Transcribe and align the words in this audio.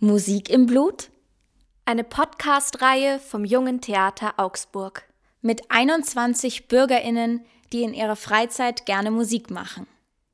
Musik 0.00 0.50
im 0.50 0.66
Blut? 0.66 1.08
Eine 1.86 2.04
Podcast-Reihe 2.04 3.18
vom 3.18 3.46
Jungen 3.46 3.80
Theater 3.80 4.34
Augsburg. 4.36 5.04
Mit 5.40 5.70
21 5.70 6.68
BürgerInnen, 6.68 7.46
die 7.72 7.82
in 7.82 7.94
ihrer 7.94 8.16
Freizeit 8.16 8.84
gerne 8.84 9.10
Musik 9.10 9.50
machen. 9.50 9.86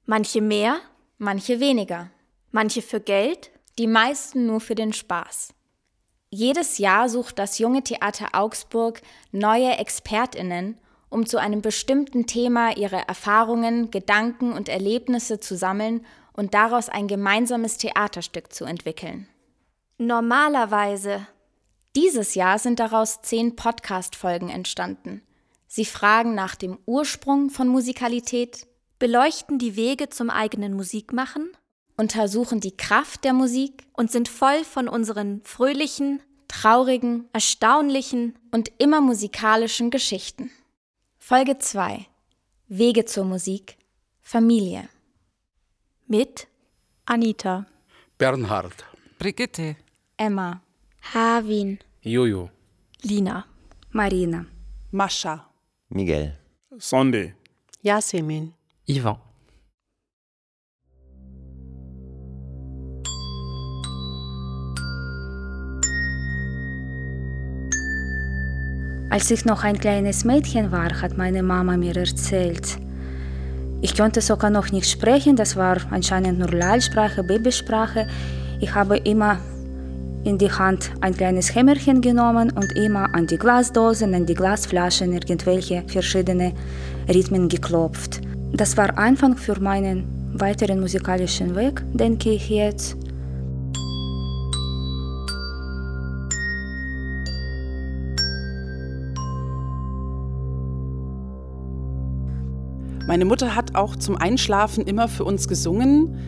Manche 0.04 0.40
mehr, 0.40 0.80
manche 1.18 1.60
weniger. 1.60 2.10
Manche 2.50 2.82
für 2.82 2.98
Geld, 2.98 3.52
die 3.78 3.86
meisten 3.86 4.46
nur 4.46 4.60
für 4.60 4.74
den 4.74 4.92
Spaß. 4.92 5.54
Jedes 6.30 6.78
Jahr 6.78 7.08
sucht 7.08 7.38
das 7.38 7.58
Junge 7.58 7.82
Theater 7.82 8.30
Augsburg 8.32 9.00
neue 9.30 9.78
ExpertInnen, 9.78 10.78
um 11.08 11.26
zu 11.26 11.38
einem 11.38 11.62
bestimmten 11.62 12.26
Thema 12.26 12.76
ihre 12.76 13.06
Erfahrungen, 13.06 13.90
Gedanken 13.90 14.52
und 14.52 14.68
Erlebnisse 14.68 15.38
zu 15.38 15.56
sammeln 15.56 16.04
und 16.32 16.54
daraus 16.54 16.88
ein 16.88 17.06
gemeinsames 17.06 17.78
Theaterstück 17.78 18.52
zu 18.52 18.64
entwickeln. 18.64 19.28
Normalerweise. 19.98 21.26
Dieses 21.94 22.34
Jahr 22.34 22.58
sind 22.58 22.80
daraus 22.80 23.22
zehn 23.22 23.54
Podcast-Folgen 23.54 24.48
entstanden. 24.48 25.22
Sie 25.68 25.84
fragen 25.84 26.34
nach 26.34 26.56
dem 26.56 26.78
Ursprung 26.86 27.50
von 27.50 27.68
Musikalität, 27.68 28.66
beleuchten 28.98 29.58
die 29.58 29.76
Wege 29.76 30.08
zum 30.08 30.30
eigenen 30.30 30.74
Musikmachen, 30.74 31.52
untersuchen 31.96 32.60
die 32.60 32.76
Kraft 32.76 33.24
der 33.24 33.32
Musik 33.32 33.86
und 33.92 34.10
sind 34.10 34.28
voll 34.28 34.64
von 34.64 34.88
unseren 34.88 35.42
fröhlichen, 35.44 36.20
traurigen, 36.48 37.28
erstaunlichen 37.32 38.38
und 38.50 38.72
immer 38.78 39.00
musikalischen 39.00 39.90
Geschichten. 39.90 40.50
Folge 41.18 41.58
2 41.58 42.06
Wege 42.68 43.04
zur 43.04 43.24
Musik. 43.24 43.76
Familie. 44.20 44.88
Mit 46.06 46.48
Anita. 47.04 47.66
Bernhard. 48.16 48.84
Brigitte. 49.18 49.76
Emma, 50.16 50.60
Havin, 51.12 51.78
Jojo, 52.02 52.50
Lina, 53.02 53.44
Marina, 53.90 54.46
Mascha, 54.92 55.50
Miguel, 55.88 56.38
Sonde, 56.78 57.34
Yasemin, 57.82 58.54
Ivan. 58.86 59.18
Als 69.14 69.30
ich 69.30 69.44
noch 69.44 69.62
ein 69.62 69.78
kleines 69.78 70.24
Mädchen 70.24 70.72
war, 70.72 71.00
hat 71.00 71.16
meine 71.16 71.44
Mama 71.44 71.76
mir 71.76 71.96
erzählt. 71.96 72.78
Ich 73.80 73.96
konnte 73.96 74.20
sogar 74.20 74.50
noch 74.50 74.72
nicht 74.72 74.90
sprechen, 74.90 75.36
das 75.36 75.54
war 75.54 75.76
anscheinend 75.92 76.40
nur 76.40 76.50
Lalsprache, 76.50 77.22
Babysprache. 77.22 78.08
Ich 78.60 78.74
habe 78.74 78.96
immer 78.96 79.38
in 80.24 80.36
die 80.36 80.50
Hand 80.50 80.90
ein 81.00 81.14
kleines 81.16 81.54
Hämmerchen 81.54 82.00
genommen 82.00 82.50
und 82.56 82.72
immer 82.76 83.14
an 83.14 83.28
die 83.28 83.38
Glasdosen, 83.38 84.12
an 84.16 84.26
die 84.26 84.34
Glasflaschen 84.34 85.12
irgendwelche 85.12 85.84
verschiedene 85.86 86.52
Rhythmen 87.08 87.48
geklopft. 87.48 88.20
Das 88.52 88.76
war 88.76 88.98
Anfang 88.98 89.36
für 89.36 89.60
meinen 89.60 90.32
weiteren 90.32 90.80
musikalischen 90.80 91.54
Weg, 91.54 91.84
denke 91.92 92.30
ich 92.30 92.48
jetzt. 92.48 92.96
Meine 103.06 103.24
Mutter 103.26 103.54
hat 103.54 103.74
auch 103.74 103.96
zum 103.96 104.16
Einschlafen 104.16 104.84
immer 104.86 105.08
für 105.08 105.24
uns 105.24 105.46
gesungen. 105.48 106.18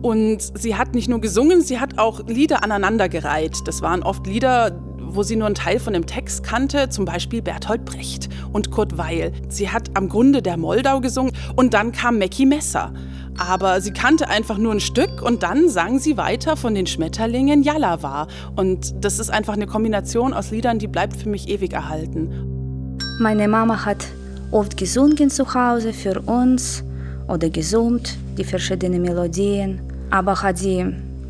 Und 0.00 0.38
sie 0.54 0.76
hat 0.76 0.94
nicht 0.94 1.08
nur 1.08 1.20
gesungen, 1.20 1.60
sie 1.60 1.80
hat 1.80 1.98
auch 1.98 2.26
Lieder 2.26 2.62
aneinandergereiht. 2.62 3.66
Das 3.66 3.82
waren 3.82 4.02
oft 4.02 4.26
Lieder, 4.26 4.80
wo 4.98 5.22
sie 5.22 5.36
nur 5.36 5.46
einen 5.46 5.54
Teil 5.54 5.80
von 5.80 5.92
dem 5.92 6.06
Text 6.06 6.44
kannte, 6.44 6.88
zum 6.88 7.04
Beispiel 7.04 7.42
Bertolt 7.42 7.84
Brecht 7.84 8.28
und 8.52 8.70
Kurt 8.70 8.96
Weil. 8.96 9.32
Sie 9.48 9.70
hat 9.70 9.90
am 9.94 10.08
Grunde 10.08 10.40
der 10.40 10.56
Moldau 10.56 11.00
gesungen 11.00 11.32
und 11.56 11.74
dann 11.74 11.92
kam 11.92 12.18
Mackie 12.18 12.46
Messer. 12.46 12.92
Aber 13.38 13.80
sie 13.80 13.92
kannte 13.92 14.28
einfach 14.28 14.58
nur 14.58 14.72
ein 14.72 14.80
Stück 14.80 15.22
und 15.22 15.42
dann 15.42 15.68
sang 15.68 15.98
sie 15.98 16.16
weiter 16.16 16.56
von 16.56 16.74
den 16.74 16.86
Schmetterlingen 16.86 17.62
Jalawa. 17.62 18.28
Und 18.56 19.04
das 19.04 19.18
ist 19.18 19.30
einfach 19.30 19.54
eine 19.54 19.66
Kombination 19.66 20.32
aus 20.32 20.50
Liedern, 20.50 20.78
die 20.78 20.88
bleibt 20.88 21.16
für 21.16 21.28
mich 21.28 21.48
ewig 21.48 21.72
erhalten. 21.72 22.96
Meine 23.20 23.48
Mama 23.48 23.84
hat 23.84 24.06
oft 24.50 24.76
gesungen 24.76 25.30
zu 25.30 25.52
Hause 25.52 25.92
für 25.92 26.20
uns 26.20 26.82
oder 27.26 27.50
gesummt 27.50 28.16
die 28.36 28.44
verschiedenen 28.44 29.02
Melodien, 29.02 29.80
aber 30.10 30.42
hat 30.42 30.58
sie 30.58 30.84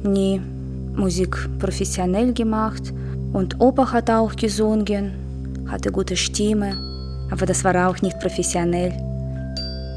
nie 0.04 0.40
Musik 0.94 1.36
professionell 1.58 2.32
gemacht. 2.32 2.92
Und 3.32 3.60
Opa 3.60 3.92
hat 3.92 4.10
auch 4.10 4.34
gesungen, 4.34 5.12
hatte 5.66 5.90
gute 5.92 6.16
Stimme, 6.16 6.76
aber 7.30 7.46
das 7.46 7.62
war 7.64 7.88
auch 7.88 8.00
nicht 8.00 8.18
professionell. 8.20 8.92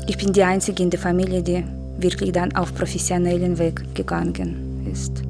Ich 0.08 0.18
bin 0.18 0.34
die 0.34 0.44
Einzige 0.44 0.84
in 0.84 0.90
der 0.90 1.00
Familie, 1.00 1.42
die 1.42 1.64
wirklich 1.98 2.32
dann 2.32 2.54
auf 2.56 2.74
professionellen 2.76 3.58
Weg 3.58 3.96
gegangen 3.96 4.86
ist. 4.92 5.24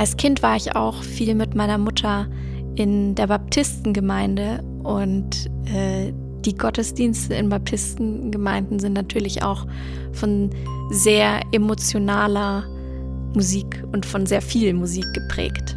Als 0.00 0.16
Kind 0.16 0.42
war 0.42 0.56
ich 0.56 0.74
auch 0.74 1.02
viel 1.02 1.34
mit 1.34 1.54
meiner 1.54 1.76
Mutter 1.76 2.26
in 2.74 3.14
der 3.16 3.26
Baptistengemeinde 3.26 4.64
und 4.82 5.50
äh, 5.66 6.10
die 6.46 6.56
Gottesdienste 6.56 7.34
in 7.34 7.50
Baptistengemeinden 7.50 8.78
sind 8.78 8.94
natürlich 8.94 9.42
auch 9.42 9.66
von 10.12 10.48
sehr 10.88 11.42
emotionaler 11.52 12.64
Musik 13.34 13.84
und 13.92 14.06
von 14.06 14.24
sehr 14.24 14.40
viel 14.40 14.72
Musik 14.72 15.04
geprägt. 15.12 15.74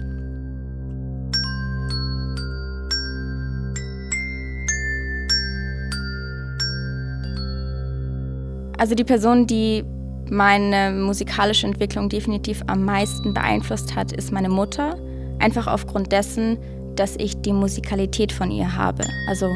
Also 8.78 8.96
die 8.96 9.04
Person, 9.04 9.48
die 9.48 9.84
meine 10.30 10.92
musikalische 10.92 11.68
Entwicklung 11.68 12.10
definitiv 12.10 12.62
am 12.68 12.86
meisten 12.86 13.34
beeinflusst 13.34 13.96
hat, 13.96 14.12
ist 14.12 14.32
meine 14.32 14.50
Mutter. 14.50 14.98
Einfach 15.40 15.68
aufgrund 15.68 16.12
dessen, 16.12 16.58
dass 16.96 17.16
ich 17.18 17.42
die 17.42 17.54
Musikalität 17.54 18.32
von 18.32 18.52
ihr 18.52 18.76
habe. 18.76 19.04
Also 19.28 19.48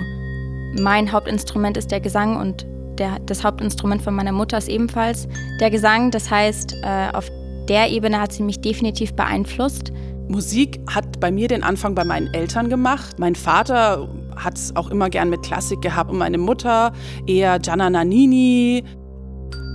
mein 0.79 1.11
Hauptinstrument 1.11 1.77
ist 1.77 1.91
der 1.91 1.99
Gesang 1.99 2.37
und 2.37 2.65
der, 2.97 3.19
das 3.25 3.43
Hauptinstrument 3.43 4.01
von 4.01 4.15
meiner 4.15 4.31
Mutter 4.31 4.57
ist 4.57 4.69
ebenfalls 4.69 5.27
der 5.59 5.69
Gesang. 5.69 6.11
Das 6.11 6.29
heißt, 6.29 6.75
äh, 6.83 7.09
auf 7.13 7.29
der 7.69 7.89
Ebene 7.89 8.19
hat 8.19 8.31
sie 8.31 8.43
mich 8.43 8.59
definitiv 8.61 9.13
beeinflusst. 9.13 9.91
Musik 10.29 10.79
hat 10.89 11.19
bei 11.19 11.31
mir 11.31 11.47
den 11.47 11.63
Anfang 11.63 11.95
bei 11.95 12.03
meinen 12.03 12.33
Eltern 12.33 12.69
gemacht. 12.69 13.17
Mein 13.17 13.35
Vater 13.35 14.09
hat 14.35 14.57
es 14.57 14.75
auch 14.75 14.89
immer 14.89 15.09
gern 15.09 15.29
mit 15.29 15.41
Klassik 15.43 15.81
gehabt 15.81 16.11
und 16.11 16.17
meine 16.17 16.37
Mutter 16.37 16.91
eher 17.25 17.59
Gianna 17.59 17.89
Nannini, 17.89 18.83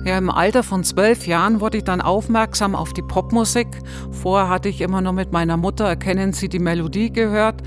Ja, 0.04 0.18
im 0.18 0.30
Alter 0.30 0.64
von 0.64 0.82
zwölf 0.82 1.28
Jahren 1.28 1.60
wurde 1.60 1.78
ich 1.78 1.84
dann 1.84 2.00
aufmerksam 2.00 2.74
auf 2.74 2.92
die 2.92 3.02
Popmusik. 3.02 3.68
Vorher 4.10 4.48
hatte 4.48 4.68
ich 4.68 4.80
immer 4.80 5.00
nur 5.00 5.12
mit 5.12 5.30
meiner 5.30 5.56
Mutter 5.56 5.84
Erkennen 5.84 6.32
Sie 6.32 6.48
die 6.48 6.58
Melodie 6.58 7.12
gehört. 7.12 7.62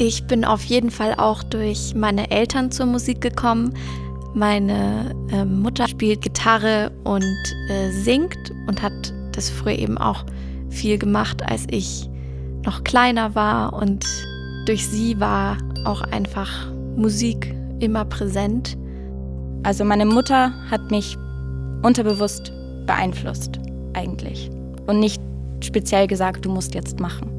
Ich 0.00 0.26
bin 0.26 0.44
auf 0.44 0.62
jeden 0.64 0.90
Fall 0.90 1.14
auch 1.16 1.42
durch 1.42 1.94
meine 1.94 2.30
Eltern 2.30 2.70
zur 2.70 2.86
Musik 2.86 3.22
gekommen. 3.22 3.72
Meine 4.34 5.14
äh, 5.32 5.44
Mutter 5.44 5.88
spielt 5.88 6.20
Gitarre 6.20 6.92
und 7.04 7.24
äh, 7.70 7.90
singt 7.90 8.52
und 8.66 8.82
hat 8.82 9.14
das 9.32 9.48
früher 9.48 9.78
eben 9.78 9.96
auch 9.96 10.24
viel 10.68 10.98
gemacht, 10.98 11.42
als 11.42 11.66
ich 11.70 12.07
noch 12.68 12.84
kleiner 12.84 13.34
war. 13.34 13.72
Und 13.72 14.04
durch 14.66 14.86
sie 14.86 15.18
war 15.18 15.56
auch 15.86 16.02
einfach 16.02 16.70
Musik 16.96 17.54
immer 17.80 18.04
präsent. 18.04 18.76
Also 19.62 19.84
meine 19.84 20.04
Mutter 20.04 20.52
hat 20.70 20.90
mich 20.90 21.16
unterbewusst 21.82 22.52
beeinflusst, 22.86 23.58
eigentlich. 23.94 24.50
Und 24.86 25.00
nicht 25.00 25.20
speziell 25.64 26.06
gesagt, 26.06 26.44
du 26.44 26.50
musst 26.50 26.74
jetzt 26.74 27.00
machen. 27.00 27.30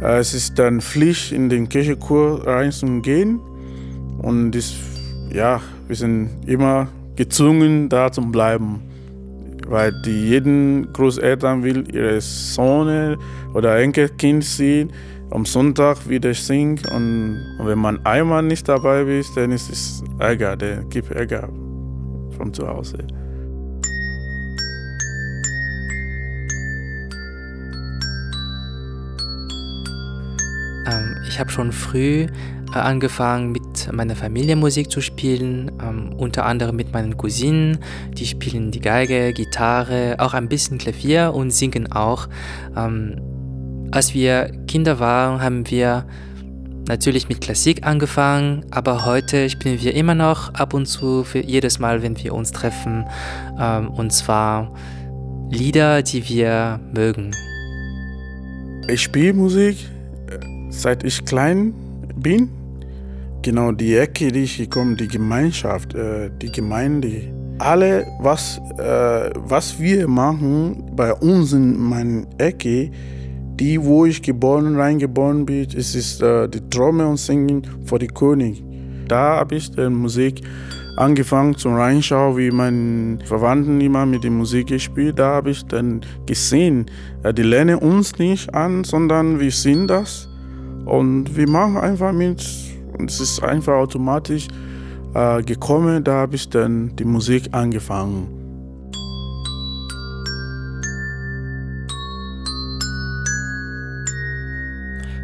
Äh, 0.00 0.18
es 0.18 0.32
ist 0.32 0.60
dann 0.60 0.80
Pflicht, 0.80 1.32
in 1.32 1.48
den 1.48 1.68
Kirchenchor 1.68 2.46
reinzugehen. 2.46 3.40
Und 4.22 4.52
das, 4.52 4.72
ja, 5.36 5.60
wir 5.86 5.94
sind 5.94 6.30
immer 6.46 6.88
gezwungen, 7.14 7.88
da 7.88 8.10
zu 8.10 8.22
bleiben. 8.22 8.80
Weil 9.68 9.92
die 10.02 10.28
jeden 10.28 10.92
Großeltern 10.92 11.62
will 11.62 11.84
ihre 11.94 12.20
Sohn 12.20 13.16
oder 13.52 13.78
Enkelkind 13.78 14.44
sehen, 14.44 14.92
am 15.30 15.44
Sonntag 15.44 16.08
wieder 16.08 16.32
singen. 16.32 16.80
Und, 16.94 17.40
und 17.58 17.66
wenn 17.66 17.78
man 17.78 18.04
einmal 18.06 18.42
nicht 18.42 18.68
dabei 18.68 19.02
ist, 19.02 19.36
dann 19.36 19.52
ist 19.52 19.70
es 19.70 20.02
Ärger, 20.18 20.56
der 20.56 20.84
gibt 20.84 21.10
Ärger 21.10 21.48
von 22.36 22.54
zu 22.54 22.66
Hause. 22.66 22.98
Ich 31.36 31.40
habe 31.40 31.50
schon 31.50 31.70
früh 31.70 32.28
äh, 32.74 32.78
angefangen, 32.78 33.52
mit 33.52 33.92
meiner 33.92 34.16
Familie 34.16 34.56
Musik 34.56 34.90
zu 34.90 35.02
spielen, 35.02 35.70
ähm, 35.82 36.14
unter 36.16 36.46
anderem 36.46 36.76
mit 36.76 36.94
meinen 36.94 37.18
Cousinen. 37.18 37.76
Die 38.14 38.24
spielen 38.24 38.70
die 38.70 38.80
Geige, 38.80 39.34
Gitarre, 39.34 40.16
auch 40.18 40.32
ein 40.32 40.48
bisschen 40.48 40.78
Klavier 40.78 41.34
und 41.34 41.50
singen 41.50 41.92
auch. 41.92 42.26
Ähm, 42.74 43.20
als 43.90 44.14
wir 44.14 44.50
Kinder 44.66 44.98
waren, 44.98 45.42
haben 45.42 45.68
wir 45.70 46.06
natürlich 46.88 47.28
mit 47.28 47.42
Klassik 47.42 47.86
angefangen, 47.86 48.64
aber 48.70 49.04
heute 49.04 49.50
spielen 49.50 49.82
wir 49.82 49.94
immer 49.94 50.14
noch 50.14 50.54
ab 50.54 50.72
und 50.72 50.86
zu 50.86 51.22
für 51.22 51.40
jedes 51.40 51.78
Mal, 51.78 52.02
wenn 52.02 52.16
wir 52.22 52.32
uns 52.32 52.52
treffen. 52.52 53.04
und 53.58 54.12
zwar 54.12 54.72
Lieder, 55.50 56.02
die 56.02 56.28
wir 56.28 56.80
mögen. 56.94 57.32
Ich 58.88 59.02
spiele 59.02 59.34
Musik 59.34 59.76
seit 60.76 61.04
ich 61.04 61.24
klein 61.24 61.74
bin, 62.16 62.48
genau 63.42 63.72
die 63.72 63.96
Ecke, 63.96 64.30
die 64.32 64.44
ich 64.44 64.58
gekommen, 64.58 64.96
die 64.96 65.08
Gemeinschaft, 65.08 65.94
äh, 65.94 66.30
die 66.42 66.50
Gemeinde, 66.50 67.32
alle, 67.58 68.06
was, 68.20 68.60
äh, 68.78 69.30
was 69.34 69.78
wir 69.80 70.06
machen 70.08 70.90
bei 70.94 71.12
uns 71.14 71.52
in 71.52 71.78
meiner 71.78 72.26
Ecke, 72.38 72.90
die, 73.58 73.82
wo 73.82 74.04
ich 74.04 74.20
geboren, 74.20 74.76
reingeboren 74.76 75.46
bin, 75.46 75.66
es 75.74 75.94
ist 75.94 76.22
äh, 76.22 76.48
die 76.48 76.60
Trommel 76.68 77.06
und 77.06 77.16
Singen 77.18 77.62
vor 77.84 77.98
die 77.98 78.08
König. 78.08 78.62
Da 79.08 79.36
habe 79.36 79.54
ich 79.54 79.70
die 79.70 79.88
Musik 79.88 80.42
angefangen 80.96 81.56
zu 81.56 81.68
reinschauen, 81.68 82.36
wie 82.36 82.50
meine 82.50 83.18
Verwandten 83.24 83.80
immer 83.80 84.04
mit 84.04 84.24
der 84.24 84.30
Musik 84.30 84.68
gespielt. 84.68 85.18
Da 85.18 85.36
habe 85.36 85.50
ich 85.50 85.64
dann 85.66 86.00
gesehen, 86.26 86.86
die 87.36 87.42
lernen 87.42 87.78
uns 87.78 88.18
nicht 88.18 88.52
an, 88.54 88.82
sondern 88.84 89.38
wir 89.38 89.52
sind 89.52 89.88
das. 89.88 90.25
Und 90.86 91.36
wir 91.36 91.48
machen 91.48 91.76
einfach 91.76 92.12
mit. 92.12 92.46
Und 92.96 93.10
es 93.10 93.20
ist 93.20 93.42
einfach 93.42 93.74
automatisch 93.74 94.48
äh, 95.14 95.42
gekommen. 95.42 96.02
Da 96.04 96.14
habe 96.14 96.36
ich 96.36 96.48
dann 96.48 96.94
die 96.96 97.04
Musik 97.04 97.48
angefangen. 97.52 98.28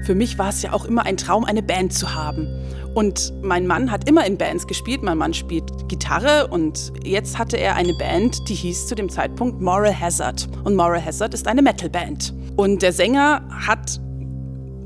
Für 0.05 0.17
mich 0.17 0.37
war 0.37 0.49
es 0.49 0.63
ja 0.63 0.73
auch 0.73 0.85
immer 0.85 1.07
ein 1.07 1.17
Traum, 1.17 1.45
eine 1.45 1.63
Band 1.63 1.93
zu 1.93 2.13
haben. 2.13 2.49
Und 2.95 3.33
mein 3.43 3.67
Mann 3.67 3.91
hat 3.91 4.09
immer 4.09 4.27
in 4.27 4.37
Bands 4.37 4.67
gespielt. 4.67 5.03
Mein 5.03 5.17
Mann 5.17 5.33
spielt 5.33 5.89
Gitarre 5.89 6.49
und 6.49 6.93
jetzt 7.05 7.39
hatte 7.39 7.57
er 7.57 7.77
eine 7.77 7.95
Band, 7.95 8.37
die 8.49 8.55
hieß 8.55 8.89
zu 8.89 8.97
dem 8.97 9.09
Zeitpunkt 9.09 9.61
Moral 9.63 9.99
Hazard. 9.99 10.49
Und 10.65 10.75
Moral 10.75 11.03
Hazard 11.03 11.33
ist 11.35 11.47
eine 11.47 11.63
Metalband. 11.63 12.35
Und 12.57 12.83
der 12.83 12.93
Sänger 12.93 13.43
hat 13.49 14.01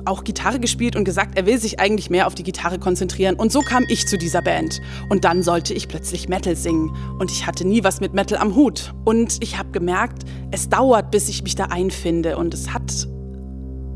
auch 0.07 0.25
Gitarre 0.25 0.61
gespielt 0.61 0.97
und 0.97 1.05
gesagt, 1.05 1.37
er 1.37 1.47
will 1.47 1.59
sich 1.59 1.81
eigentlich 1.81 2.11
mehr 2.11 2.27
auf 2.27 2.35
die 2.35 2.43
Gitarre 2.43 2.79
konzentrieren. 2.79 3.37
Und 3.37 3.53
so 3.53 3.61
kam 3.61 3.85
ich 3.89 4.07
zu 4.07 4.19
dieser 4.19 4.43
Band. 4.43 4.81
Und 5.09 5.25
dann 5.25 5.43
sollte 5.43 5.75
ich 5.75 5.89
plötzlich 5.89 6.29
Metal 6.29 6.57
singen. 6.57 6.95
Und 7.19 7.31
ich 7.31 7.47
hatte 7.47 7.67
nie 7.67 7.85
was 7.85 8.01
mit 8.01 8.15
Metal 8.15 8.39
am 8.39 8.55
Hut. 8.55 8.95
Und 9.05 9.43
ich 9.43 9.59
habe 9.59 9.71
gemerkt, 9.71 10.25
es 10.51 10.69
dauert, 10.69 11.11
bis 11.11 11.29
ich 11.29 11.43
mich 11.43 11.55
da 11.55 11.65
einfinde. 11.67 12.37
Und 12.37 12.55
es 12.55 12.73
hat 12.73 13.07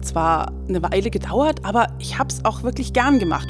zwar 0.02 0.52
eine 0.68 0.82
Weile 0.82 1.10
gedauert, 1.10 1.64
aber 1.64 1.88
ich 1.98 2.18
habe 2.18 2.30
es 2.30 2.44
auch 2.44 2.62
wirklich 2.62 2.92
gern 2.92 3.18
gemacht. 3.18 3.48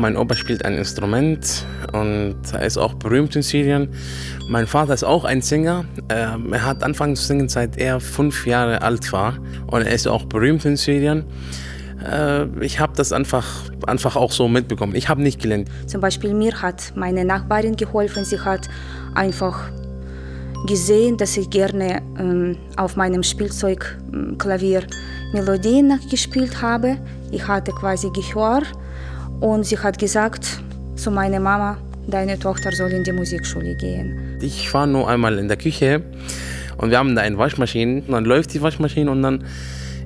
Mein 0.00 0.16
Opa 0.16 0.34
spielt 0.34 0.64
ein 0.64 0.78
Instrument 0.78 1.66
und 1.92 2.36
er 2.54 2.62
ist 2.62 2.78
auch 2.78 2.94
berühmt 2.94 3.36
in 3.36 3.42
Syrien. 3.42 3.90
Mein 4.48 4.66
Vater 4.66 4.94
ist 4.94 5.04
auch 5.04 5.24
ein 5.26 5.42
Sänger. 5.42 5.84
Ähm, 6.08 6.54
er 6.54 6.64
hat 6.64 6.82
angefangen 6.82 7.16
zu 7.16 7.24
singen, 7.24 7.50
seit 7.50 7.76
er 7.76 8.00
fünf 8.00 8.46
Jahre 8.46 8.80
alt 8.80 9.12
war. 9.12 9.34
Und 9.66 9.82
er 9.82 9.92
ist 9.92 10.08
auch 10.08 10.24
berühmt 10.24 10.64
in 10.64 10.78
Syrien. 10.78 11.26
Äh, 12.02 12.46
ich 12.64 12.80
habe 12.80 12.94
das 12.96 13.12
einfach, 13.12 13.46
einfach 13.86 14.16
auch 14.16 14.32
so 14.32 14.48
mitbekommen. 14.48 14.94
Ich 14.94 15.10
habe 15.10 15.20
nicht 15.20 15.38
gelernt. 15.38 15.68
Zum 15.86 16.00
Beispiel 16.00 16.32
mir 16.32 16.62
hat 16.62 16.94
meine 16.94 17.22
Nachbarin 17.22 17.76
geholfen. 17.76 18.24
Sie 18.24 18.40
hat 18.40 18.70
einfach 19.14 19.68
gesehen, 20.66 21.18
dass 21.18 21.36
ich 21.36 21.50
gerne 21.50 22.00
ähm, 22.18 22.56
auf 22.78 22.96
meinem 22.96 23.22
Spielzeugklavier 23.22 24.82
Melodien 25.34 25.88
nachgespielt 25.88 26.62
habe. 26.62 26.96
Ich 27.32 27.46
hatte 27.46 27.72
quasi 27.72 28.08
Gehör 28.14 28.62
und 29.40 29.64
sie 29.64 29.78
hat 29.78 29.98
gesagt 29.98 30.60
zu 30.96 31.10
meiner 31.10 31.40
Mama, 31.40 31.78
deine 32.06 32.38
Tochter 32.38 32.72
soll 32.72 32.92
in 32.92 33.04
die 33.04 33.12
Musikschule 33.12 33.74
gehen. 33.74 34.38
Ich 34.40 34.72
war 34.74 34.86
nur 34.86 35.08
einmal 35.08 35.38
in 35.38 35.48
der 35.48 35.56
Küche 35.56 36.02
und 36.76 36.90
wir 36.90 36.98
haben 36.98 37.14
da 37.14 37.22
eine 37.22 37.38
Waschmaschine. 37.38 38.02
Und 38.06 38.12
dann 38.12 38.24
läuft 38.24 38.52
die 38.54 38.62
Waschmaschine 38.62 39.10
und 39.10 39.22
dann, 39.22 39.44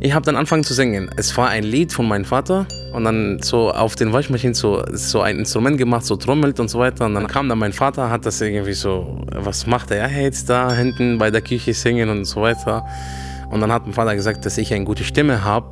ich 0.00 0.12
habe 0.12 0.24
dann 0.24 0.36
angefangen 0.36 0.64
zu 0.64 0.74
singen. 0.74 1.10
Es 1.16 1.36
war 1.36 1.48
ein 1.48 1.64
Lied 1.64 1.92
von 1.92 2.06
meinem 2.06 2.24
Vater 2.24 2.66
und 2.92 3.04
dann 3.04 3.40
so 3.42 3.70
auf 3.72 3.96
den 3.96 4.12
Waschmaschinen 4.12 4.54
so, 4.54 4.84
so 4.92 5.20
ein 5.20 5.38
Instrument 5.38 5.78
gemacht, 5.78 6.04
so 6.04 6.16
trommelt 6.16 6.60
und 6.60 6.68
so 6.68 6.78
weiter. 6.78 7.06
Und 7.06 7.14
dann 7.14 7.26
kam 7.26 7.48
dann 7.48 7.58
mein 7.58 7.72
Vater, 7.72 8.10
hat 8.10 8.26
das 8.26 8.40
irgendwie 8.40 8.72
so, 8.72 9.24
was 9.32 9.66
macht 9.66 9.90
er 9.90 10.08
jetzt 10.10 10.48
da 10.48 10.72
hinten 10.72 11.18
bei 11.18 11.30
der 11.30 11.40
Küche 11.40 11.74
singen 11.74 12.08
und 12.08 12.24
so 12.24 12.42
weiter. 12.42 12.84
Und 13.50 13.60
dann 13.60 13.72
hat 13.72 13.84
mein 13.84 13.94
Vater 13.94 14.14
gesagt, 14.14 14.46
dass 14.46 14.58
ich 14.58 14.72
eine 14.72 14.84
gute 14.84 15.04
Stimme 15.04 15.44
habe. 15.44 15.66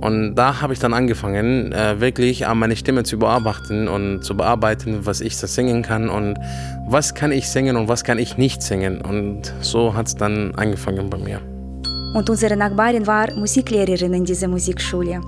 Und 0.00 0.34
da 0.34 0.60
habe 0.60 0.72
ich 0.72 0.78
dann 0.78 0.92
angefangen, 0.92 1.72
äh, 1.72 2.00
wirklich 2.00 2.46
an 2.46 2.58
meine 2.58 2.76
Stimme 2.76 3.04
zu 3.04 3.18
bearbeiten 3.18 3.88
und 3.88 4.22
zu 4.22 4.36
bearbeiten, 4.36 5.06
was 5.06 5.20
ich 5.20 5.38
da 5.38 5.46
singen 5.46 5.82
kann 5.82 6.08
und 6.08 6.38
was 6.86 7.14
kann 7.14 7.32
ich 7.32 7.48
singen 7.48 7.76
und 7.76 7.88
was 7.88 8.04
kann 8.04 8.18
ich 8.18 8.36
nicht 8.36 8.62
singen. 8.62 9.00
Und 9.00 9.52
so 9.60 9.94
hat 9.94 10.08
es 10.08 10.16
dann 10.16 10.54
angefangen 10.56 11.08
bei 11.08 11.18
mir. 11.18 11.40
Und 12.14 12.30
unsere 12.30 12.56
Nachbarin 12.56 13.08
war 13.08 13.34
Musiklehrerin 13.34 14.14
in 14.14 14.24
dieser 14.24 14.46
Musikschule. 14.46 15.20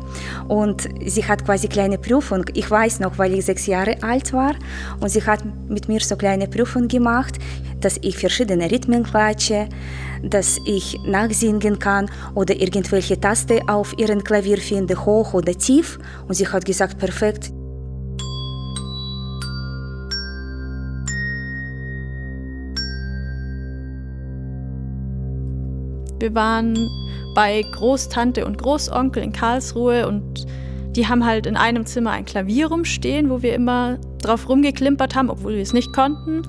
Und 0.47 0.89
sie 1.05 1.25
hat 1.25 1.45
quasi 1.45 1.67
kleine 1.67 1.99
Prüfung. 1.99 2.45
Ich 2.55 2.71
weiß 2.71 3.01
noch, 3.01 3.19
weil 3.19 3.35
ich 3.35 3.45
sechs 3.45 3.67
Jahre 3.67 3.97
alt 4.03 4.33
war. 4.33 4.55
Und 5.01 5.09
sie 5.09 5.21
hat 5.21 5.41
mit 5.69 5.89
mir 5.89 5.99
so 5.99 6.15
kleine 6.15 6.47
Prüfung 6.47 6.87
gemacht, 6.87 7.39
dass 7.87 7.99
ich 8.03 8.19
verschiedene 8.19 8.69
Rhythmen 8.69 9.05
klatsche, 9.05 9.69
dass 10.21 10.59
ich 10.65 10.99
nachsingen 11.07 11.79
kann 11.79 12.11
oder 12.35 12.57
irgendwelche 12.57 13.21
Taste 13.21 13.61
auf 13.69 13.97
ihrem 13.97 14.25
Klavier 14.25 14.59
finde, 14.59 15.07
hoch 15.07 15.35
oder 15.35 15.53
tief. 15.57 16.01
Und 16.27 16.35
sie 16.35 16.49
hat 16.49 16.65
gesagt, 16.65 16.99
perfekt, 16.99 17.53
Wir 26.19 26.35
waren 26.35 26.89
bei 27.37 27.63
Großtante 27.73 28.47
und 28.47 28.59
Großonkel 28.59 29.23
in 29.23 29.33
Karlsruhe 29.33 30.09
und 30.09 30.47
die 30.97 31.07
haben 31.07 31.25
halt 31.25 31.47
in 31.47 31.57
einem 31.57 31.87
Zimmer 31.87 32.13
ein 32.13 32.25
Klavier 32.25 32.67
rumstehen, 32.69 33.31
wo 33.31 33.43
wir 33.43 33.55
immer 33.55 33.99
drauf 34.23 34.49
rumgeklimpert 34.49 35.15
haben, 35.15 35.31
obwohl 35.31 35.55
wir 35.55 35.63
es 35.63 35.75
nicht 35.75 35.93
konnten. 35.93 36.43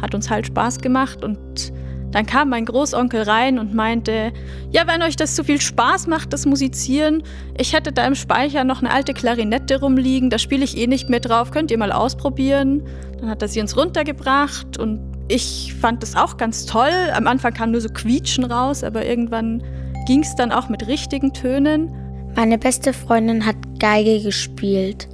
Hat 0.00 0.14
uns 0.14 0.30
halt 0.30 0.46
Spaß 0.46 0.78
gemacht 0.78 1.24
und 1.24 1.72
dann 2.12 2.26
kam 2.26 2.48
mein 2.50 2.64
Großonkel 2.64 3.22
rein 3.22 3.58
und 3.58 3.72
meinte, 3.72 4.32
ja, 4.72 4.86
wenn 4.86 5.02
euch 5.02 5.14
das 5.14 5.36
zu 5.36 5.44
viel 5.44 5.60
Spaß 5.60 6.08
macht, 6.08 6.32
das 6.32 6.44
Musizieren, 6.44 7.22
ich 7.56 7.72
hätte 7.72 7.92
da 7.92 8.04
im 8.04 8.16
Speicher 8.16 8.64
noch 8.64 8.80
eine 8.80 8.90
alte 8.90 9.14
Klarinette 9.14 9.80
rumliegen, 9.80 10.28
da 10.28 10.38
spiele 10.38 10.64
ich 10.64 10.76
eh 10.76 10.86
nicht 10.86 11.08
mehr 11.08 11.20
drauf, 11.20 11.52
könnt 11.52 11.70
ihr 11.70 11.78
mal 11.78 11.92
ausprobieren. 11.92 12.82
Dann 13.20 13.30
hat 13.30 13.42
er 13.42 13.48
sie 13.48 13.60
uns 13.60 13.76
runtergebracht 13.76 14.76
und 14.78 15.00
ich 15.28 15.74
fand 15.80 16.02
das 16.02 16.16
auch 16.16 16.36
ganz 16.36 16.66
toll. 16.66 16.90
Am 17.14 17.28
Anfang 17.28 17.54
kam 17.54 17.70
nur 17.70 17.80
so 17.80 17.88
Quietschen 17.88 18.44
raus, 18.44 18.82
aber 18.82 19.06
irgendwann 19.06 19.62
ging 20.06 20.22
es 20.22 20.34
dann 20.34 20.50
auch 20.50 20.68
mit 20.68 20.88
richtigen 20.88 21.32
Tönen. 21.32 21.94
Meine 22.34 22.58
beste 22.58 22.92
Freundin 22.92 23.46
hat 23.46 23.56
Geige 23.78 24.20
gespielt. 24.20 25.08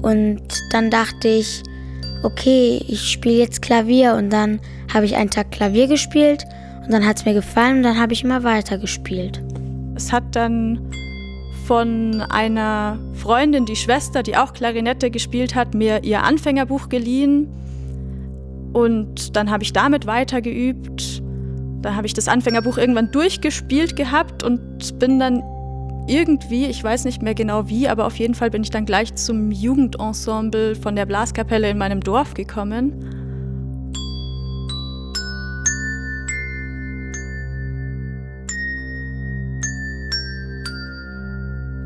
Und 0.00 0.42
dann 0.72 0.90
dachte 0.90 1.28
ich, 1.28 1.62
okay, 2.22 2.84
ich 2.88 3.10
spiele 3.10 3.36
jetzt 3.36 3.62
Klavier. 3.62 4.14
Und 4.14 4.30
dann 4.30 4.60
habe 4.92 5.04
ich 5.06 5.16
einen 5.16 5.30
Tag 5.30 5.50
Klavier 5.50 5.86
gespielt. 5.86 6.44
Und 6.84 6.92
dann 6.92 7.06
hat 7.06 7.18
es 7.18 7.24
mir 7.24 7.34
gefallen 7.34 7.78
und 7.78 7.82
dann 7.84 7.98
habe 7.98 8.12
ich 8.12 8.24
immer 8.24 8.42
weiter 8.42 8.78
gespielt. 8.78 9.42
Es 9.94 10.12
hat 10.12 10.34
dann 10.34 10.90
von 11.66 12.20
einer 12.22 12.98
Freundin, 13.14 13.66
die 13.66 13.76
Schwester, 13.76 14.22
die 14.22 14.36
auch 14.36 14.52
Klarinette 14.52 15.10
gespielt 15.10 15.54
hat, 15.54 15.74
mir 15.74 16.02
ihr 16.02 16.22
Anfängerbuch 16.24 16.88
geliehen 16.88 17.48
Und 18.72 19.36
dann 19.36 19.50
habe 19.50 19.62
ich 19.62 19.72
damit 19.72 20.06
weitergeübt. 20.06 21.22
Da 21.82 21.94
habe 21.94 22.06
ich 22.06 22.14
das 22.14 22.28
Anfängerbuch 22.28 22.78
irgendwann 22.78 23.10
durchgespielt 23.10 23.96
gehabt 23.96 24.42
und 24.42 24.98
bin 24.98 25.18
dann 25.18 25.42
irgendwie, 26.06 26.66
ich 26.66 26.82
weiß 26.82 27.04
nicht 27.04 27.22
mehr 27.22 27.34
genau 27.34 27.68
wie, 27.68 27.88
aber 27.88 28.06
auf 28.06 28.16
jeden 28.16 28.34
Fall 28.34 28.50
bin 28.50 28.62
ich 28.62 28.70
dann 28.70 28.86
gleich 28.86 29.14
zum 29.14 29.50
Jugendensemble 29.50 30.74
von 30.74 30.96
der 30.96 31.06
Blaskapelle 31.06 31.70
in 31.70 31.78
meinem 31.78 32.00
Dorf 32.00 32.34
gekommen. 32.34 32.92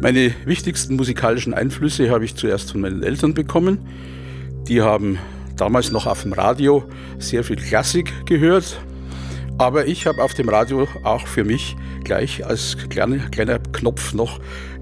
Meine 0.00 0.34
wichtigsten 0.44 0.96
musikalischen 0.96 1.52
Einflüsse 1.52 2.10
habe 2.10 2.24
ich 2.24 2.36
zuerst 2.36 2.70
von 2.70 2.80
meinen 2.80 3.02
Eltern 3.02 3.34
bekommen. 3.34 3.78
Die 4.68 4.80
haben 4.80 5.18
damals 5.56 5.90
noch 5.90 6.06
auf 6.06 6.22
dem 6.22 6.32
Radio 6.32 6.84
sehr 7.18 7.44
viel 7.44 7.56
Klassik 7.56 8.12
gehört. 8.26 8.78
Aber 9.58 9.86
ich 9.86 10.06
habe 10.06 10.22
auf 10.22 10.34
dem 10.34 10.50
Radio 10.50 10.86
auch 11.02 11.26
für 11.26 11.42
mich 11.42 11.76
gleich 12.04 12.44
als 12.44 12.76
kleiner, 12.90 13.28
kleiner 13.30 13.58
Knopf 13.58 14.12
noch 14.12 14.38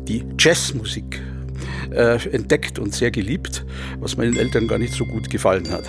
die 0.09 0.25
Jazzmusik 0.38 1.23
äh, 1.93 2.19
entdeckt 2.31 2.81
und 2.81 2.93
sehr 2.93 3.12
geliebt, 3.12 3.64
was 4.00 4.16
meinen 4.16 4.37
Eltern 4.37 4.66
gar 4.66 4.78
nicht 4.78 4.93
so 4.93 5.04
gut 5.04 5.31
gefallen 5.31 5.71
hat. 5.71 5.85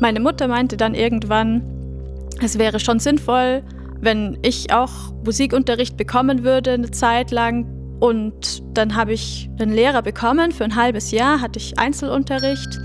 Meine 0.00 0.20
Mutter 0.20 0.46
meinte 0.46 0.76
dann 0.76 0.94
irgendwann, 0.94 1.62
es 2.40 2.58
wäre 2.58 2.78
schon 2.78 3.00
sinnvoll, 3.00 3.64
wenn 4.00 4.38
ich 4.42 4.72
auch 4.72 5.12
Musikunterricht 5.24 5.96
bekommen 5.96 6.44
würde 6.44 6.72
eine 6.72 6.90
Zeit 6.92 7.32
lang. 7.32 7.75
Und 8.00 8.62
dann 8.76 8.94
habe 8.94 9.12
ich 9.12 9.48
einen 9.58 9.72
Lehrer 9.72 10.02
bekommen. 10.02 10.52
Für 10.52 10.64
ein 10.64 10.76
halbes 10.76 11.10
Jahr 11.10 11.40
hatte 11.40 11.58
ich 11.58 11.78
Einzelunterricht. 11.78 12.78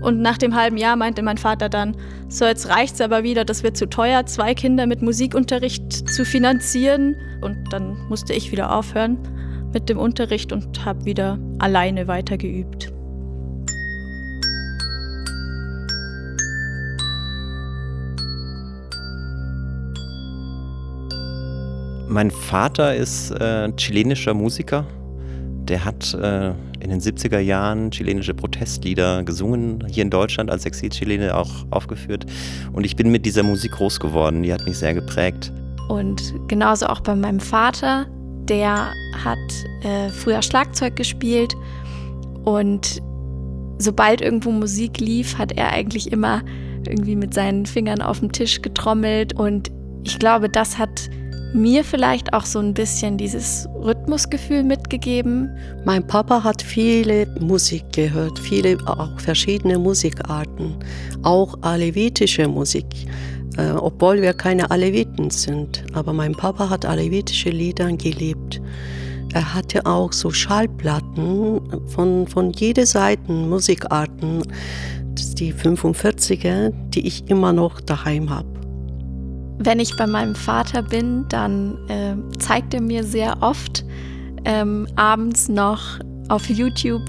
Und 0.00 0.20
nach 0.20 0.38
dem 0.38 0.54
halben 0.54 0.76
Jahr 0.76 0.96
meinte 0.96 1.22
mein 1.22 1.38
Vater 1.38 1.68
dann, 1.68 1.96
so 2.28 2.44
jetzt 2.44 2.68
reicht 2.68 2.94
es 2.94 3.00
aber 3.00 3.22
wieder, 3.22 3.44
das 3.44 3.62
wird 3.62 3.76
zu 3.76 3.86
teuer, 3.86 4.24
zwei 4.24 4.54
Kinder 4.54 4.86
mit 4.86 5.02
Musikunterricht 5.02 6.08
zu 6.08 6.24
finanzieren. 6.24 7.16
Und 7.42 7.72
dann 7.72 7.96
musste 8.08 8.32
ich 8.32 8.50
wieder 8.50 8.74
aufhören 8.74 9.18
mit 9.72 9.88
dem 9.88 9.98
Unterricht 9.98 10.52
und 10.52 10.84
habe 10.84 11.04
wieder 11.04 11.38
alleine 11.58 12.08
weitergeübt. 12.08 12.92
Mein 22.10 22.32
Vater 22.32 22.96
ist 22.96 23.30
äh, 23.30 23.70
chilenischer 23.76 24.34
Musiker. 24.34 24.84
Der 25.62 25.84
hat 25.84 26.12
äh, 26.14 26.48
in 26.80 26.90
den 26.90 27.00
70er 27.00 27.38
Jahren 27.38 27.92
chilenische 27.92 28.34
Protestlieder 28.34 29.22
gesungen, 29.22 29.86
hier 29.88 30.02
in 30.02 30.10
Deutschland 30.10 30.50
als 30.50 30.66
Exilchilene 30.66 31.36
auch 31.36 31.48
aufgeführt. 31.70 32.26
Und 32.72 32.84
ich 32.84 32.96
bin 32.96 33.12
mit 33.12 33.24
dieser 33.26 33.44
Musik 33.44 33.70
groß 33.70 34.00
geworden, 34.00 34.42
die 34.42 34.52
hat 34.52 34.66
mich 34.66 34.76
sehr 34.76 34.92
geprägt. 34.92 35.52
Und 35.88 36.34
genauso 36.48 36.86
auch 36.86 36.98
bei 36.98 37.14
meinem 37.14 37.38
Vater, 37.38 38.06
der 38.48 38.92
hat 39.22 39.38
äh, 39.84 40.08
früher 40.08 40.42
Schlagzeug 40.42 40.96
gespielt 40.96 41.54
und 42.42 43.00
sobald 43.78 44.20
irgendwo 44.20 44.50
Musik 44.50 44.98
lief, 44.98 45.38
hat 45.38 45.52
er 45.52 45.72
eigentlich 45.72 46.10
immer 46.10 46.42
irgendwie 46.88 47.14
mit 47.14 47.34
seinen 47.34 47.66
Fingern 47.66 48.02
auf 48.02 48.18
dem 48.18 48.32
Tisch 48.32 48.62
getrommelt 48.62 49.32
und 49.32 49.70
ich 50.02 50.18
glaube, 50.18 50.48
das 50.48 50.76
hat 50.76 51.08
mir 51.52 51.84
vielleicht 51.84 52.32
auch 52.32 52.44
so 52.44 52.58
ein 52.58 52.74
bisschen 52.74 53.16
dieses 53.16 53.68
Rhythmusgefühl 53.82 54.62
mitgegeben. 54.62 55.50
Mein 55.84 56.06
Papa 56.06 56.44
hat 56.44 56.62
viele 56.62 57.26
Musik 57.40 57.92
gehört, 57.92 58.38
viele 58.38 58.76
auch 58.86 59.18
verschiedene 59.18 59.78
Musikarten, 59.78 60.76
auch 61.22 61.56
alevitische 61.62 62.46
Musik, 62.48 62.86
äh, 63.56 63.70
obwohl 63.72 64.22
wir 64.22 64.32
keine 64.32 64.70
Aleviten 64.70 65.30
sind. 65.30 65.84
Aber 65.92 66.12
mein 66.12 66.32
Papa 66.32 66.70
hat 66.70 66.84
alevitische 66.84 67.50
Lieder 67.50 67.90
geliebt. 67.92 68.60
Er 69.32 69.54
hatte 69.54 69.86
auch 69.86 70.12
so 70.12 70.30
Schallplatten 70.30 71.60
von, 71.86 72.26
von 72.26 72.52
jeder 72.52 72.86
Seite 72.86 73.30
Musikarten, 73.30 74.42
die 75.38 75.54
45er, 75.54 76.72
die 76.90 77.06
ich 77.06 77.28
immer 77.30 77.52
noch 77.52 77.80
daheim 77.80 78.28
habe. 78.30 78.59
Wenn 79.62 79.78
ich 79.78 79.94
bei 79.94 80.06
meinem 80.06 80.34
Vater 80.34 80.82
bin, 80.82 81.26
dann 81.28 81.76
äh, 81.88 82.16
zeigt 82.38 82.72
er 82.72 82.80
mir 82.80 83.04
sehr 83.04 83.42
oft 83.42 83.84
ähm, 84.46 84.88
abends 84.96 85.50
noch 85.50 85.98
auf 86.30 86.48
YouTube 86.48 87.02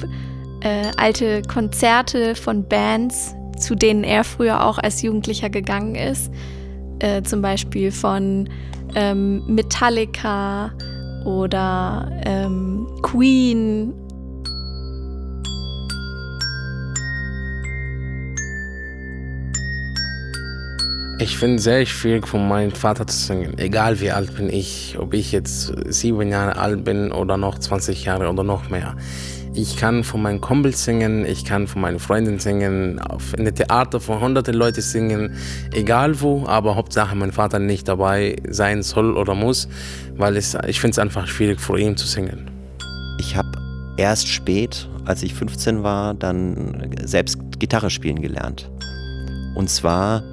äh, 0.60 0.92
alte 0.98 1.44
Konzerte 1.44 2.36
von 2.36 2.68
Bands, 2.68 3.34
zu 3.58 3.74
denen 3.74 4.04
er 4.04 4.26
früher 4.26 4.66
auch 4.66 4.80
als 4.80 5.02
Jugendlicher 5.02 5.50
gegangen 5.50 5.96
ist. 5.96 6.30
Äh, 7.00 7.22
zum 7.22 7.42
Beispiel 7.42 7.90
von 7.90 8.50
ähm, 8.96 9.46
Metallica 9.48 10.74
oder 11.24 12.12
ähm, 12.26 12.86
Queen 13.02 13.94
Ich 21.22 21.38
finde 21.38 21.62
sehr 21.62 21.86
schwierig 21.86 22.28
von 22.28 22.48
meinem 22.48 22.72
Vater 22.72 23.06
zu 23.06 23.16
singen, 23.16 23.56
egal 23.60 24.02
wie 24.02 24.10
alt 24.10 24.36
bin 24.36 24.50
ich, 24.50 24.96
ob 24.98 25.14
ich 25.14 25.32
jetzt 25.32 25.72
sieben 25.86 26.30
Jahre 26.30 26.56
alt 26.56 26.84
bin 26.84 27.12
oder 27.12 27.38
noch 27.38 27.60
20 27.60 28.06
Jahre 28.06 28.28
oder 28.28 28.44
noch 28.44 28.72
mehr. 28.72 28.96
Ich 29.54 29.78
kann 29.78 30.04
von 30.04 30.24
meinen 30.24 30.42
Kumpels 30.42 30.84
singen, 30.84 31.24
ich 31.24 31.46
kann 31.46 31.68
von 31.68 31.84
meinen 31.84 32.00
Freunden 32.00 32.40
singen, 32.40 33.00
in 33.38 33.44
der 33.44 33.54
Theater 33.54 34.00
von 34.00 34.20
hunderten 34.20 34.56
Leuten 34.56 34.82
singen, 34.82 35.36
egal 35.74 36.20
wo, 36.22 36.48
aber 36.48 36.76
Hauptsache 36.76 37.16
mein 37.16 37.32
Vater 37.32 37.60
nicht 37.60 37.88
dabei 37.88 38.38
sein 38.50 38.82
soll 38.82 39.16
oder 39.16 39.36
muss, 39.36 39.68
weil 40.16 40.36
es, 40.38 40.58
ich 40.66 40.82
finde 40.82 40.94
es 40.94 41.00
einfach 41.00 41.28
schwierig 41.28 41.62
vor 41.62 41.78
ihm 41.78 41.96
zu 41.98 42.08
singen. 42.08 42.50
Ich 43.20 43.36
habe 43.36 43.52
erst 43.96 44.28
spät, 44.28 44.90
als 45.06 45.22
ich 45.22 45.36
15 45.36 45.84
war, 45.84 46.16
dann 46.16 46.96
selbst 47.04 47.38
Gitarre 47.60 47.92
spielen 47.92 48.24
gelernt. 48.24 48.72
Und 49.54 49.70
zwar 49.70 50.24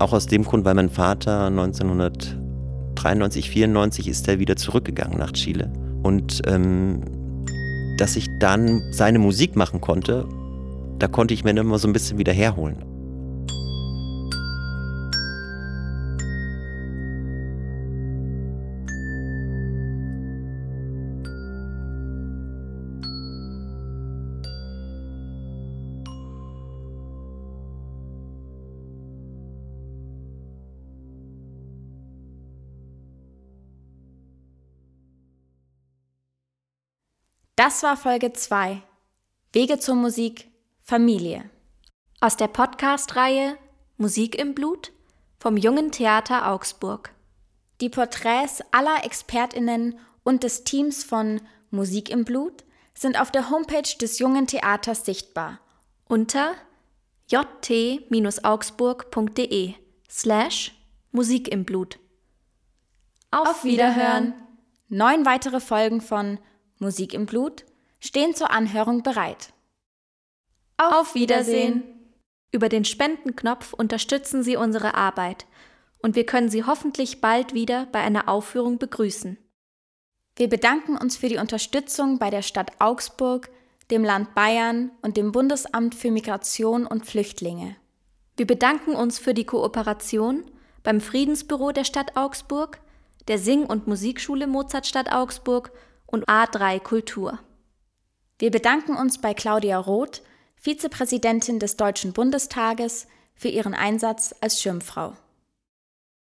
auch 0.00 0.12
aus 0.12 0.26
dem 0.26 0.44
Grund, 0.44 0.64
weil 0.64 0.74
mein 0.74 0.90
Vater 0.90 1.46
1993, 1.46 3.50
94 3.50 4.08
ist 4.08 4.28
er 4.28 4.38
wieder 4.38 4.56
zurückgegangen 4.56 5.18
nach 5.18 5.32
Chile. 5.32 5.72
Und 6.02 6.42
ähm, 6.46 7.00
dass 7.98 8.16
ich 8.16 8.26
dann 8.38 8.82
seine 8.92 9.18
Musik 9.18 9.56
machen 9.56 9.80
konnte, 9.80 10.26
da 10.98 11.08
konnte 11.08 11.34
ich 11.34 11.44
mir 11.44 11.50
immer 11.50 11.78
so 11.78 11.88
ein 11.88 11.92
bisschen 11.92 12.18
wieder 12.18 12.32
herholen. 12.32 12.84
Das 37.62 37.82
war 37.82 37.98
Folge 37.98 38.32
2. 38.32 38.80
Wege 39.52 39.78
zur 39.78 39.94
Musik, 39.94 40.50
Familie. 40.80 41.50
Aus 42.18 42.38
der 42.38 42.48
Podcast-Reihe 42.48 43.58
Musik 43.98 44.38
im 44.38 44.54
Blut 44.54 44.92
vom 45.38 45.58
Jungen 45.58 45.92
Theater 45.92 46.50
Augsburg. 46.50 47.12
Die 47.82 47.90
Porträts 47.90 48.62
aller 48.70 49.04
ExpertInnen 49.04 49.98
und 50.22 50.42
des 50.42 50.64
Teams 50.64 51.04
von 51.04 51.42
Musik 51.70 52.08
im 52.08 52.24
Blut 52.24 52.64
sind 52.94 53.20
auf 53.20 53.30
der 53.30 53.50
Homepage 53.50 53.94
des 54.00 54.18
Jungen 54.18 54.46
Theaters 54.46 55.04
sichtbar 55.04 55.60
unter 56.08 56.54
jt-augsburg.de 57.28 59.74
slash 60.08 60.72
Musik 61.12 61.48
im 61.48 61.66
Blut. 61.66 61.98
Auf 63.30 63.64
Wiederhören! 63.64 64.32
Neun 64.88 65.26
weitere 65.26 65.60
Folgen 65.60 66.00
von 66.00 66.38
Musik 66.80 67.12
im 67.14 67.26
Blut 67.26 67.66
stehen 68.00 68.34
zur 68.34 68.50
Anhörung 68.50 69.02
bereit. 69.02 69.52
Auf 70.78 71.14
Wiedersehen! 71.14 71.82
Über 72.52 72.68
den 72.68 72.84
Spendenknopf 72.84 73.74
unterstützen 73.74 74.42
Sie 74.42 74.56
unsere 74.56 74.94
Arbeit 74.94 75.46
und 76.02 76.16
wir 76.16 76.24
können 76.24 76.48
Sie 76.48 76.64
hoffentlich 76.64 77.20
bald 77.20 77.52
wieder 77.52 77.86
bei 77.92 78.00
einer 78.00 78.28
Aufführung 78.28 78.78
begrüßen. 78.78 79.36
Wir 80.36 80.48
bedanken 80.48 80.96
uns 80.96 81.18
für 81.18 81.28
die 81.28 81.36
Unterstützung 81.36 82.18
bei 82.18 82.30
der 82.30 82.42
Stadt 82.42 82.72
Augsburg, 82.78 83.50
dem 83.90 84.02
Land 84.02 84.34
Bayern 84.34 84.90
und 85.02 85.18
dem 85.18 85.32
Bundesamt 85.32 85.94
für 85.94 86.10
Migration 86.10 86.86
und 86.86 87.04
Flüchtlinge. 87.04 87.76
Wir 88.38 88.46
bedanken 88.46 88.94
uns 88.94 89.18
für 89.18 89.34
die 89.34 89.44
Kooperation 89.44 90.50
beim 90.82 91.02
Friedensbüro 91.02 91.72
der 91.72 91.84
Stadt 91.84 92.16
Augsburg, 92.16 92.80
der 93.28 93.38
Sing- 93.38 93.66
und 93.66 93.86
Musikschule 93.86 94.46
Mozartstadt 94.46 95.12
Augsburg 95.12 95.72
und 96.10 96.28
A3 96.28 96.80
Kultur. 96.80 97.38
Wir 98.38 98.50
bedanken 98.50 98.96
uns 98.96 99.20
bei 99.20 99.34
Claudia 99.34 99.78
Roth, 99.78 100.22
Vizepräsidentin 100.56 101.58
des 101.58 101.76
Deutschen 101.76 102.12
Bundestages, 102.12 103.06
für 103.34 103.48
ihren 103.48 103.74
Einsatz 103.74 104.34
als 104.40 104.60
Schirmfrau. 104.60 105.14